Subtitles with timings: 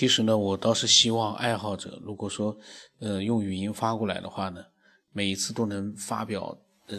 [0.00, 2.56] 其实呢，我倒是希望爱好者，如果说，
[3.00, 4.64] 呃，用语音发过来的话呢，
[5.12, 6.98] 每一次都能发表，呃，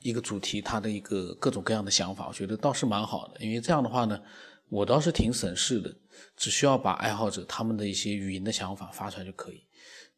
[0.00, 3.38] 一个主题，他的一个各种各样的想法，我觉得倒是蛮好的。
[3.38, 4.20] 因为这样的话呢，
[4.68, 5.94] 我倒是挺省事的，
[6.36, 9.62] 只需要把爱好者他们的一些语音的想法发出来就可以。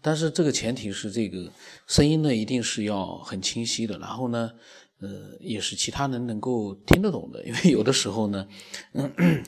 [0.01, 1.53] 但是这个前提是，这个
[1.87, 4.51] 声音呢，一定是要很清晰的，然后呢。
[5.01, 8.47] 呃，也是其他人能够听得懂的，因为有的时候呢，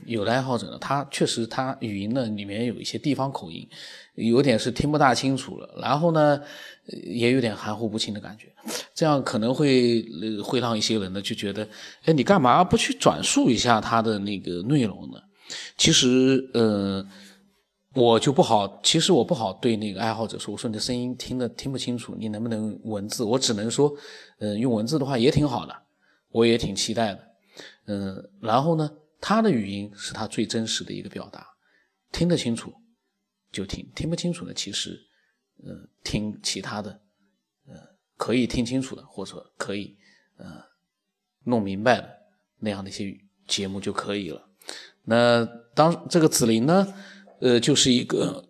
[0.05, 3.67] 有的爱好者呢，他确实他语音呢里面有一些地方口音，
[4.17, 6.41] 有点是听不大清楚了，然后呢，
[7.05, 8.53] 也有点含糊不清的感觉，
[8.95, 10.05] 这样可能会
[10.45, 11.67] 会让一些人呢就觉得，
[12.05, 15.19] 哎，你干嘛不去转述一下他的那个内容呢？
[15.79, 17.07] 其实，呃。
[17.97, 23.25] 我就不好，其实我不好对那个爱好者说，我说你的声音听得听不清楚，你能不能文字？
[23.25, 23.91] 我只能说，
[24.39, 25.75] 嗯，用文字的话也挺好的，
[26.29, 27.29] 我也挺期待的，
[27.87, 31.47] 嗯，然后呢，他的语音是他最真实的一个表达，
[32.13, 32.71] 听得清楚
[33.51, 35.01] 就听，听不清楚呢，其实，
[35.65, 37.01] 嗯，听其他的，
[37.67, 37.75] 呃，
[38.19, 39.97] 可以听清楚的，或者可以，
[40.37, 40.63] 呃，
[41.45, 42.15] 弄明白的
[42.59, 44.47] 那样的一些节目就可以了。
[45.05, 46.93] 那当这个紫菱呢？
[47.41, 48.45] 呃，就是一个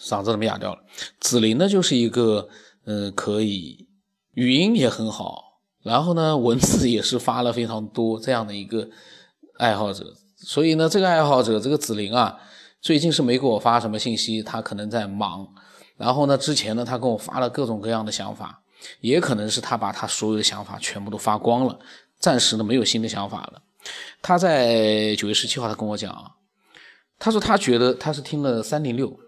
[0.00, 0.80] 嗓子怎么哑掉了？
[1.20, 2.48] 紫菱呢，就是一个
[2.84, 3.86] 呃，可以
[4.32, 8.88] 语音也很好，然后呢，文字也是发了非常多这样的一个
[9.58, 10.14] 爱好者。
[10.36, 12.38] 所以呢，这个爱好者这个紫菱啊，
[12.80, 15.46] 最近是没给我发什么信息，他可能在忙。
[15.96, 18.62] 然后呢，之前呢，他跟我发了各种各样的想法，
[19.00, 21.78] 也可能是他把他所有的想法全部都发光了，
[22.18, 23.60] 暂时呢没有新的想法了。
[24.22, 26.32] 他在九月十七号，他跟我讲。
[27.18, 29.18] 他说他觉得他是听了三零六，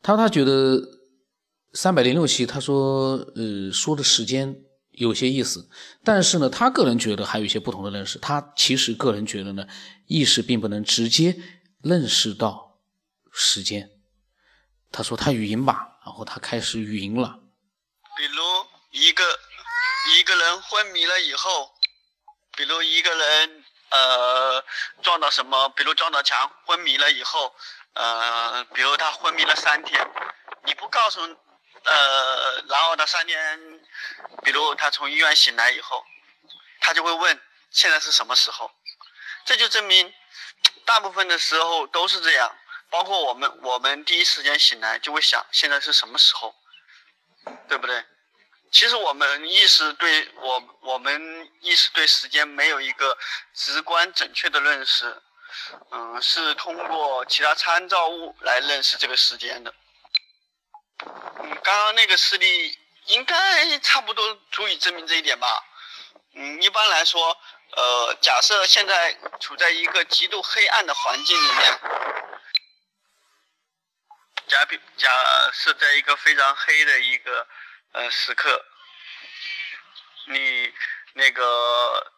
[0.00, 0.80] 他说他觉得
[1.74, 4.56] 三百零六期，他说呃说的时间
[4.92, 5.68] 有些意思，
[6.02, 8.18] 但是呢，他个人觉得还有一些不同的认识。
[8.18, 9.66] 他其实个人觉得呢，
[10.06, 11.38] 意识并不能直接
[11.82, 12.80] 认识到
[13.30, 13.90] 时间。
[14.90, 17.40] 他说他语音吧，然后他开始语音了。
[18.16, 18.42] 比如
[18.92, 19.22] 一个
[20.18, 21.72] 一个人昏迷了以后，
[22.56, 23.63] 比如一个人。
[23.94, 24.64] 呃，
[25.04, 25.68] 撞到什么？
[25.70, 27.54] 比如撞到墙，昏迷了以后，
[27.92, 30.04] 呃，比如他昏迷了三天，
[30.64, 33.80] 你不告诉，呃，然后他三天，
[34.42, 36.04] 比如他从医院醒来以后，
[36.80, 37.40] 他就会问
[37.70, 38.68] 现在是什么时候？
[39.44, 40.12] 这就证明，
[40.84, 42.52] 大部分的时候都是这样，
[42.90, 46.52] 包括我们，我们第一时间醒来就会想现在是什么时候，
[47.68, 48.04] 对不对？
[48.74, 53.16] 其实我们意识对我，我们意识对时间没有一个
[53.54, 55.22] 直观准确的认识，
[55.92, 59.72] 嗯，是通过其他参照物来认识这个时间的。
[61.04, 65.46] 嗯，刚刚那个事例应该差不多足以证明这一点吧。
[66.34, 67.38] 嗯，一般来说，
[67.76, 71.80] 呃，假设现在处在一个极度黑暗的环境里面，
[74.48, 75.08] 假比假
[75.52, 77.46] 设在一个非常黑的一个。
[77.94, 78.60] 呃，时刻，
[80.26, 80.72] 你
[81.12, 82.12] 那个，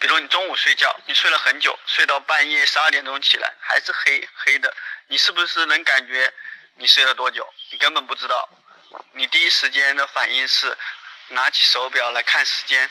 [0.00, 4.74] 比如你中午睡觉，你睡了很久，睡到半夜十二点钟起来，还是黑黑的，
[5.06, 6.32] 你是不是能感觉
[6.78, 7.48] 你睡了多久？
[7.70, 8.48] 你根本不知道，
[9.12, 10.76] 你第一时间的反应是
[11.28, 12.90] 拿起手表来看时间。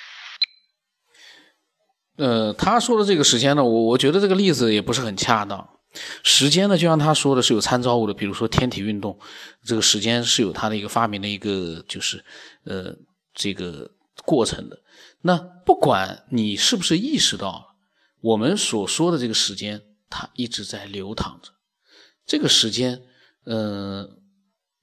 [2.18, 5.81] 呃，他说的这个时间呢，我我觉得这个例子也不是很恰当。
[6.24, 9.20] 时间呢，就像他说的是有参照物的，比如说天体运动，
[9.64, 12.24] 这个时间是有它的一个发明的一个就是
[12.64, 12.96] 呃
[13.34, 13.92] 这个
[14.26, 14.80] 过程的。
[15.22, 17.76] 那不管你是不是意识到，
[18.22, 21.52] 我们所说的这个时间，它一直在流淌着。
[22.26, 23.02] 这个时间，
[23.44, 24.10] 呃，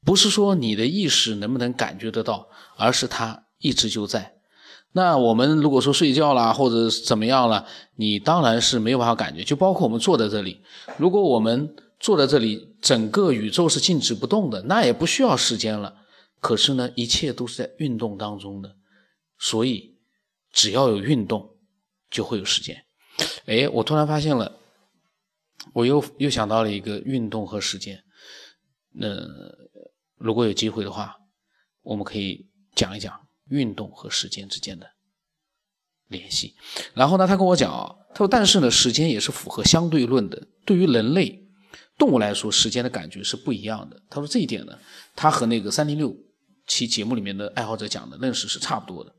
[0.05, 4.38] 不是说你的意识能不能感觉得到，而是它一直就在。
[4.93, 7.67] 那我们如果说睡觉啦，或者怎么样了，
[7.97, 9.45] 你当然是没有办法感觉。
[9.45, 10.63] 就包括我们坐在这里，
[10.97, 15.95] 如果我们坐在这里，整个宇宙是静止不动的，那也不需要时间了。
[16.41, 18.77] 可是呢，一切都是在运动当中的，
[19.39, 19.99] 所以
[20.53, 21.57] 只要有运动，
[22.11, 22.85] 就会有时间。
[23.47, 24.57] 哎，我突然发现了，
[25.75, 28.03] 我又又想到了一个运动和时间。
[28.93, 29.07] 那
[30.17, 31.17] 如果有机会的话，
[31.83, 33.28] 我们可以讲一讲。
[33.51, 34.87] 运动和时间之间的
[36.09, 36.55] 联系，
[36.95, 40.47] 然后呢，他跟我讲啊，他说，但是呢，时间也是符合相对论的。
[40.65, 41.47] 对于人类
[41.99, 44.03] 动物来说，时间的感觉是不一样的。
[44.09, 44.79] 他说这一点呢，
[45.15, 46.17] 他和那个三零六
[46.67, 49.13] 期节目里面的爱好者讲的认识是差不多的。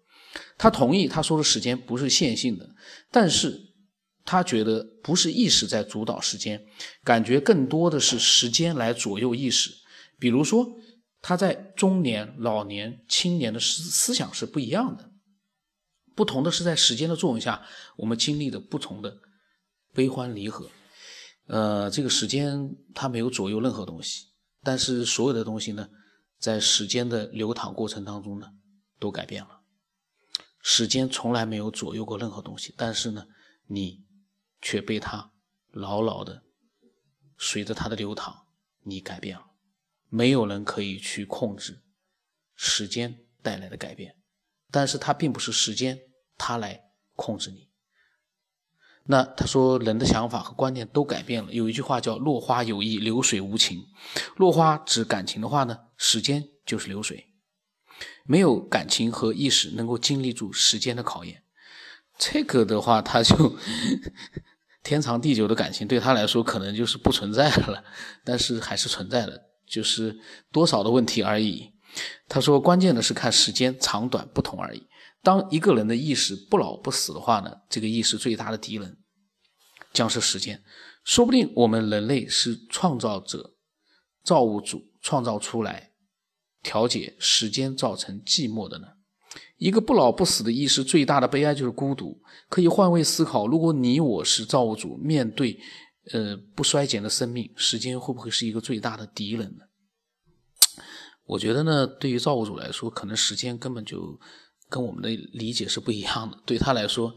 [0.57, 2.69] 他同意他说的时间不是线性的，
[3.11, 3.59] 但是
[4.25, 6.63] 他觉得不是意识在主导时间，
[7.03, 9.71] 感觉更多的是时间来左右意识。
[10.19, 10.67] 比如说。
[11.21, 15.12] 他在中年、老年、青年的思思想是不一样的，
[16.16, 17.66] 不同的是在时间的作用下，
[17.98, 19.18] 我们经历的不同的
[19.94, 20.69] 悲欢离合。
[21.48, 24.27] 呃，这个时间它没有左右任何东西，
[24.63, 25.89] 但是所有的东西呢，
[26.38, 28.51] 在时间的流淌过程当中呢，
[29.00, 29.62] 都改变了。
[30.62, 33.25] 时间从来没有左右过任何东西，但是呢，
[33.68, 34.06] 你
[34.62, 35.31] 却被它
[35.71, 36.44] 牢牢的
[37.38, 38.45] 随着它的流淌，
[38.83, 39.48] 你改变了。
[40.09, 41.81] 没有人可以去控制
[42.56, 44.15] 时间带来的改变，
[44.69, 46.00] 但是它并不是时间
[46.38, 46.81] 它来
[47.15, 47.69] 控制你。
[49.06, 51.51] 那他说，人的想法和观念都改变了。
[51.51, 53.88] 有一句话叫“落花有意，流水无情”。
[54.38, 57.33] 落花指感情的话呢，时间就是流水，
[58.25, 61.44] 没有感情和意识能够经历住时间的考验。
[62.19, 63.57] 这个的话，他就
[64.83, 67.83] 天长地久的感情对他来说可能就是不存在了，
[68.23, 70.19] 但是还是存在的，就是
[70.51, 71.71] 多少的问题而已。
[72.27, 74.88] 他说，关键的是看时间长短不同而已。
[75.21, 78.98] 当一个人的意识不老不死的话呢，这个意识最大的敌人
[79.92, 80.63] 将是时间。
[81.04, 83.56] 说不定我们人类是创造者、
[84.24, 85.92] 造物主创造出来
[86.62, 88.88] 调节时间造成寂寞的呢。
[89.57, 92.21] 一个不老不死的意识最大的悲哀就是孤独。
[92.48, 95.60] 可以换位思考，如果你我是造物主，面对
[96.11, 99.65] 呃不衰减的生命，时间会不会是一个最大的敌人呢？
[101.25, 104.19] 我觉得呢，对于造物主来说，可能时间根本就。
[104.71, 106.39] 跟我们的理解是不一样的。
[106.45, 107.11] 对他来说，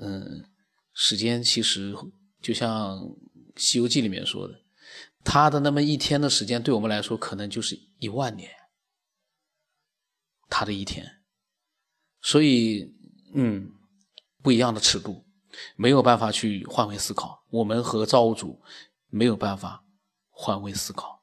[0.00, 0.44] 嗯，
[0.92, 1.94] 时间其实
[2.42, 2.98] 就像
[3.54, 4.54] 《西游记》里面说的，
[5.22, 8.50] 他的那么一天的时间，对我们来说可能就是一万年。
[10.50, 11.06] 他的一天，
[12.20, 12.92] 所以，
[13.32, 13.70] 嗯，
[14.42, 15.24] 不一样的尺度，
[15.76, 17.44] 没有办法去换位思考。
[17.50, 18.60] 我们和造物主
[19.08, 19.84] 没有办法
[20.30, 21.22] 换位思考，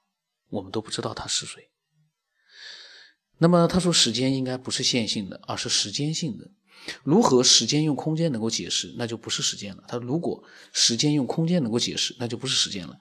[0.49, 1.69] 我们都不知道他是谁。
[3.37, 6.49] 那么他说，时间应该不是线性的，而是时间性的。
[7.03, 9.83] 如何时间用空间能够解释，那就不是时间了。
[9.87, 12.97] 他如果时间用空间能够解释，那就不是时间了。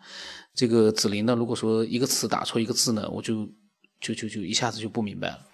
[0.55, 3.47] 这个子林呢，如果说一个词打错一个字呢，我就
[4.01, 5.47] 就就就一下子就不明白了。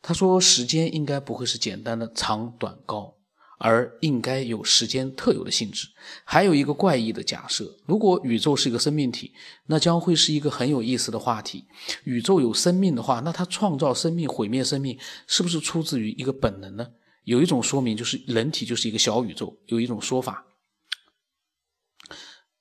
[0.00, 3.15] 他说，时间应该不会是简单的长短高。
[3.58, 5.88] 而应该有时间特有的性质。
[6.24, 9.32] 还有一个怪异的假设：如果宇宙是一个生命体，
[9.66, 11.64] 那将会是一个很有意思的话题。
[12.04, 16.86] 宇宙有生命的话，那它创造生命、毁灭生命，是不是出自于一个本能呢？
[17.24, 19.58] 有一种说明就是人体就是一个小宇宙。
[19.66, 20.46] 有一种说法，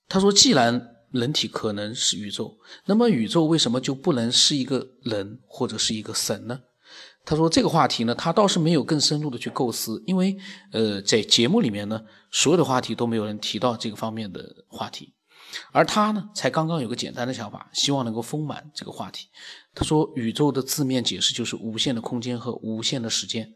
[0.07, 6.61] 他说，既然人体可能是宇宙，那么宇宙为什么就不能是一个人或者是一个神呢？
[7.25, 10.37] 他说这个话题呢，他倒是没有更深入的去构思，因为
[10.71, 11.99] 呃，在节目里面呢，
[12.31, 15.13] 所有的话题都没有人提到这个方面的话题，
[15.71, 19.27] 而他呢，才刚刚有个简单的想法，希望能够丰满这个话题。
[19.73, 23.53] 他说，宇宙的字面解释就是无限的空间和无限的时间。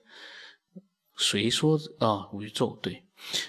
[1.15, 2.27] 谁说啊？
[2.39, 3.03] 宇宙对。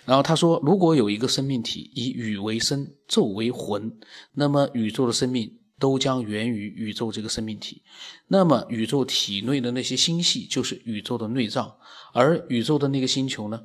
[0.05, 3.99] 然后他说，如果有一个生命体以宇为身，宙为魂，
[4.35, 5.60] 那么宇宙的生命。
[5.81, 7.83] 都将源于宇宙这个生命体，
[8.29, 11.75] 那么宇宙体内的那些星系就是宇宙的内脏，
[12.13, 13.61] 而宇宙的那个星球呢，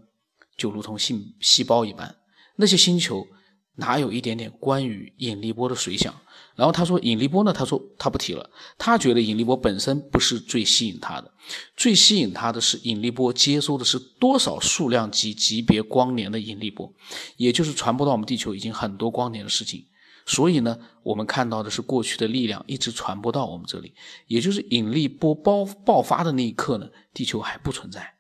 [0.58, 2.16] 就如同细细胞一般。
[2.56, 3.28] 那些星球
[3.76, 6.16] 哪有一点点关于引力波的水响？
[6.56, 11.34] 然后他说引力波呢，他说他不提了，他觉得引力波本身不是最吸引他的，
[11.76, 16.94] 最吸引他的是引力波接收的是多少数量级级别光年的引力波，
[17.36, 19.86] 也就是传播到我们地球已经很多光年的事情。
[20.26, 23.94] 所以呢，我们看到的是过去的力量一直传播到我们这里，
[24.26, 28.16] 也就是引力波爆爆发的那一刻呢，地球还不存在，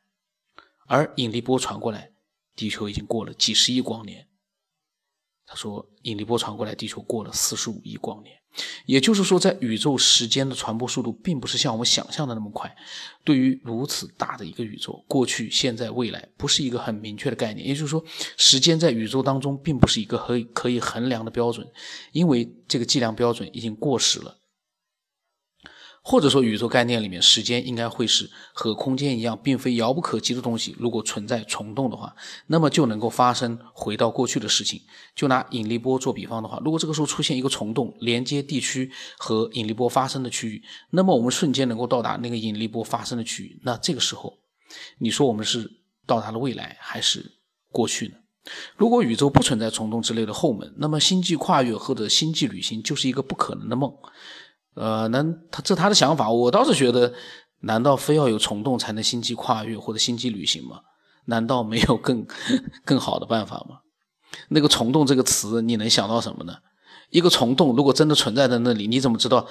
[0.85, 2.11] 而引力波传过来，
[2.55, 4.27] 地球已经过了几十亿光年。
[5.47, 8.35] 他说，引力波传过来，地球过了四十五亿光年。
[8.85, 12.73] 也就是说，在宇宙时间的传播速度并不是像我们想象的那么快。
[13.23, 17.67] 对于如此大的一个宇宙，过去、现在、未来不是一个很明确的概念。
[17.67, 18.01] 也就是说，
[18.37, 21.67] 时间在宇宙当中并不是一个可以可以衡量的标准，
[22.13, 24.37] 因为这个计量标准已经过时了。
[26.07, 30.75] 或者说，宇宙概念里面，时间应该会是和空间一样，并非遥不可及的东西。
[30.77, 34.79] 如果存在虫洞的话，那么就能够发生回到过去的事情。
[35.15, 43.59] 就拿引力波做比方的话，如果这个时候出现一个虫洞，连接地区和引力波发生的区域，那么我们瞬间能够到达那个引力波发生的区域。
[43.63, 44.37] 那这个时候，
[44.99, 45.67] 你说我们是
[46.05, 47.39] 到达了未来还是
[47.71, 48.13] 过去呢？
[48.77, 53.91] 如果宇宙不存在虫洞之类的后门，那么星际跨越或者星际旅行就是一个不可能的梦。
[54.75, 57.13] 呃，能他这他的想法，我倒是觉得，
[57.61, 60.81] 难道非要有虫洞才能星际跨越或者星际旅行吗？
[61.25, 62.25] 难道没有更
[62.85, 63.79] 更好的办法吗？
[64.49, 66.57] 那个虫洞这个词，你能想到什么呢？
[67.09, 69.47] 一个虫洞如果真的存在在那里，你怎么知道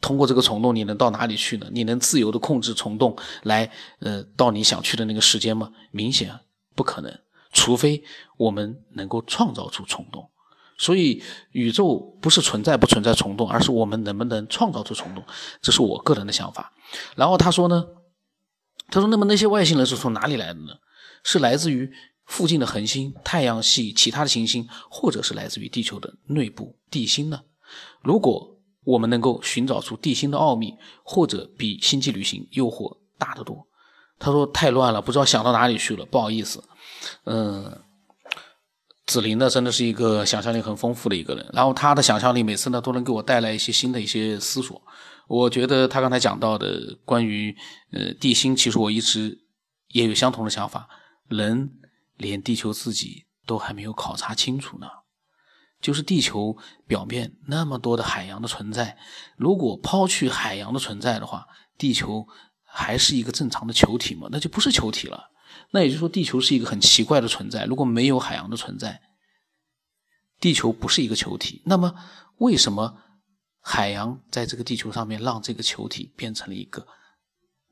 [0.00, 1.66] 通过这个虫洞你能到哪里去呢？
[1.72, 5.72] 你能自由的控制虫洞来呃到你想去的那个时间吗？
[5.90, 6.32] 明显
[6.76, 7.12] 不可能，
[7.52, 8.02] 除非
[8.36, 10.30] 我们能够创造出虫洞。
[10.78, 11.20] 所以
[11.50, 15.24] 宇宙不是存在不存在虫洞，而是我们能不能创造出虫洞，
[15.60, 16.72] 这是我个人的想法。
[17.16, 17.84] 然后他说呢，
[18.88, 20.74] 他说那么那些外星人是从哪里来的呢？
[21.24, 21.92] 是来自于
[22.26, 27.40] 附近的恒星、太阳系其他的行星，或者是来自于地球的内部地心呢？
[28.00, 33.66] 如果我们能够寻找出地心的奥秘，或者比星际旅行诱惑大得多，
[34.20, 36.62] 他说太乱了，不知道想到哪里去了，不好意思，
[37.24, 37.82] 嗯。
[39.08, 41.50] 紫菱呢，真的是一个想象力很丰富的一个人。
[41.54, 44.80] 然后他的想象力每次呢，都能给我带来一些新的一些思索。
[45.26, 47.56] 我觉得他刚才讲到的关于
[47.90, 49.38] 呃地心，其实我一直
[49.88, 50.86] 也有相同的想法。
[51.26, 51.70] 人
[52.18, 54.86] 连地球自己都还没有考察清楚呢，
[55.80, 58.98] 就是地球表面那么多的海洋的存在，
[59.38, 61.46] 如果抛去海洋的存在的话，
[61.78, 62.26] 地球
[62.62, 64.28] 还是一个正常的球体吗？
[64.30, 65.30] 那就不是球体了。
[65.70, 67.64] 那也就是说，地球是一个很奇怪的存在。
[67.64, 69.02] 如果没有海洋的存在，
[70.40, 71.62] 地球不是一个球体。
[71.66, 71.94] 那么，
[72.38, 73.02] 为什么
[73.60, 76.86] 海洋在这个地球上面让这个球体变成了一个，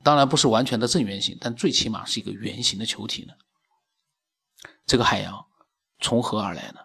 [0.03, 3.33] 当然不是完全的正圆形，但最起码是一个圆形的球体呢？
[4.85, 5.47] 这个海洋
[5.99, 6.81] 从何而来呢？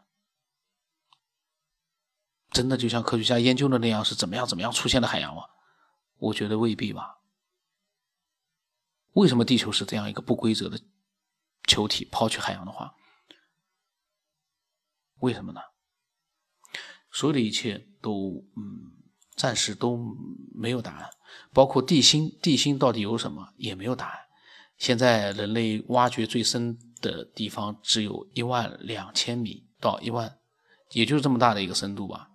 [2.52, 5.44] 真的就像科学家研究的那样，是怎么样怎么样出现的海洋吗？
[6.18, 7.21] 我觉得未必吧。
[9.14, 10.80] 为什么地球是这样一个不规则的？
[11.68, 12.96] 球体抛去海洋的话，
[15.20, 15.62] 为什么呢？
[17.12, 18.92] 所有的一切都嗯，
[19.36, 19.98] 暂时都
[20.54, 21.10] 没有答案，
[21.54, 24.20] 包括地心，地心到底有什么也没有答案。
[24.80, 30.40] 现在人类挖掘最深的地方只有一万两千米到一万，
[30.94, 32.28] 也就是这么大的一个深度吧。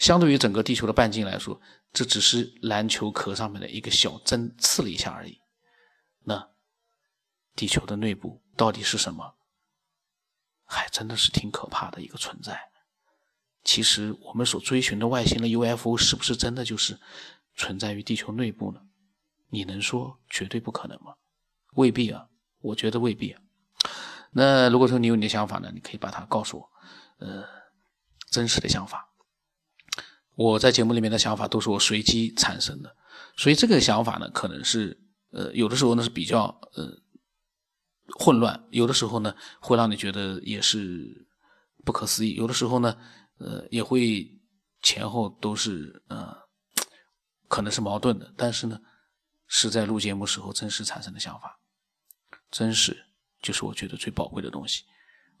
[0.00, 1.58] 相对于整个地球的半径来说，
[1.92, 5.38] 这只是篮球壳上面的一个小针刺了一下而已。
[7.54, 8.42] 地球的内部。
[8.56, 9.34] 到底是什么？
[10.64, 12.70] 还真的是挺可怕的一个存在。
[13.64, 17.00] 其实我们所追寻的外星的 UFO 是不是真的就是
[17.56, 18.80] 存在于地球内部呢？
[19.50, 21.16] 你能说绝对不可能吗？
[21.74, 22.28] 未必啊，
[22.60, 23.42] 我觉得未必啊。
[24.30, 26.70] 那如果说你有你的想法呢，你可以把它告诉我，
[27.18, 27.44] 呃，
[28.30, 29.08] 真实的想法。
[30.36, 32.96] 我在节目里面的想法都是我随机产生的，
[33.36, 35.00] 所以这个想法呢，可能是
[35.32, 37.00] 呃有的时候呢是比较呃。
[38.18, 41.26] 混乱，有的时候呢会让你觉得也是
[41.84, 42.96] 不可思议，有的时候呢，
[43.38, 44.30] 呃，也会
[44.82, 46.36] 前后都是呃，
[47.48, 48.32] 可能是矛盾的。
[48.36, 48.78] 但是呢，
[49.46, 51.58] 是在录节目时候真实产生的想法，
[52.50, 53.06] 真实
[53.40, 54.84] 就是我觉得最宝贵的东西。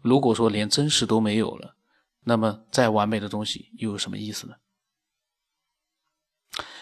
[0.00, 1.76] 如果说连真实都没有了，
[2.24, 4.54] 那么再完美的东西又有什么意思呢？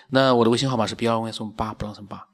[0.09, 2.29] 那我的微信号码是 B 二 Y 送八不让成八。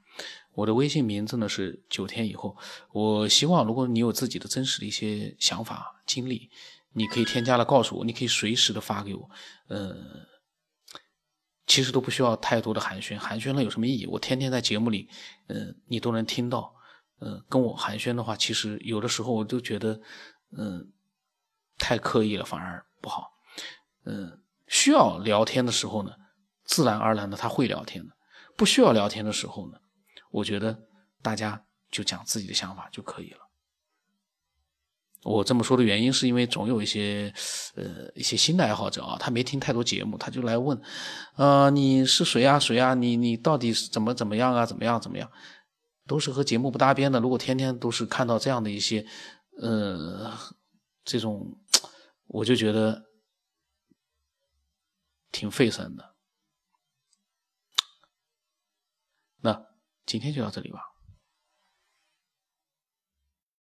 [0.59, 2.55] 我的微信名字呢是九天以后。
[2.91, 6.49] 我希望，如果你有自己的真实的一些想法经历，
[6.91, 9.29] 你可以添加了告诉我，你可以随时的发给我。
[9.67, 9.95] 呃，
[11.65, 14.05] 其实都不需要太多的寒暄，寒暄了有什么意义？
[14.07, 15.07] 我天天在节目里，
[15.47, 16.75] 呃，你都能听到。
[17.19, 20.01] 呃，跟我寒暄的话，其实有的时候我都觉得，
[20.57, 20.91] 嗯，
[21.77, 23.29] 太刻意了，反而不好。
[24.05, 26.11] 嗯，需要聊天的时候呢，
[26.65, 28.13] 自然而然的他会聊天的；
[28.57, 29.77] 不需要聊天的时候呢。
[30.29, 30.77] 我觉得
[31.21, 33.39] 大家就讲自己的想法就可以了。
[35.23, 37.33] 我这么说的原因是因为总有一些
[37.75, 40.81] 呃一些新的爱好者啊，他没听太多节目，他就来问，
[41.35, 42.57] 呃，你是谁啊？
[42.57, 42.93] 谁啊？
[42.93, 44.65] 你你到底是怎么怎么样啊？
[44.65, 45.29] 怎么样怎么样？
[46.07, 47.19] 都是和节目不搭边的。
[47.19, 49.05] 如果天天都是看到这样的一些
[49.61, 50.31] 呃
[51.03, 51.59] 这种，
[52.27, 53.03] 我就觉得
[55.31, 56.08] 挺费神的。
[60.09, 60.88] 今天就到这里吧。